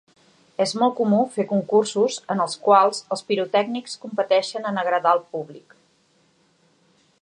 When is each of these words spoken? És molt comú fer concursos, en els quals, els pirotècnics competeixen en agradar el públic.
És 0.63 0.71
molt 0.83 0.95
comú 0.99 1.19
fer 1.35 1.45
concursos, 1.51 2.17
en 2.35 2.41
els 2.47 2.57
quals, 2.69 3.03
els 3.17 3.25
pirotècnics 3.29 3.97
competeixen 4.07 4.69
en 4.71 4.85
agradar 4.85 5.17
el 5.19 5.25
públic. 5.37 5.81